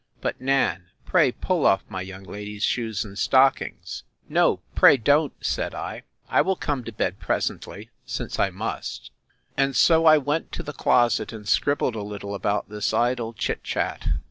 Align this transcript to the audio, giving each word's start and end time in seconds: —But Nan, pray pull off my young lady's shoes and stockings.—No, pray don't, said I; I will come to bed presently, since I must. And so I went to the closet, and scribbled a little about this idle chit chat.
—But 0.19 0.41
Nan, 0.41 0.85
pray 1.05 1.31
pull 1.31 1.63
off 1.63 1.83
my 1.87 2.01
young 2.01 2.23
lady's 2.23 2.63
shoes 2.63 3.05
and 3.05 3.19
stockings.—No, 3.19 4.59
pray 4.73 4.97
don't, 4.97 5.31
said 5.45 5.75
I; 5.75 6.05
I 6.27 6.41
will 6.41 6.55
come 6.55 6.83
to 6.85 6.91
bed 6.91 7.19
presently, 7.19 7.91
since 8.03 8.39
I 8.39 8.49
must. 8.49 9.11
And 9.55 9.75
so 9.75 10.07
I 10.07 10.17
went 10.17 10.51
to 10.53 10.63
the 10.63 10.73
closet, 10.73 11.31
and 11.31 11.47
scribbled 11.47 11.93
a 11.93 12.01
little 12.01 12.33
about 12.33 12.67
this 12.67 12.95
idle 12.95 13.33
chit 13.33 13.63
chat. 13.63 14.07